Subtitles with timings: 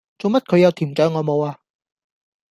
[0.17, 1.59] 做乜佢有甜醬我冇呀